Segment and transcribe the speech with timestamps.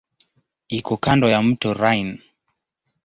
[0.77, 2.15] Iko kando ya mto Rhine.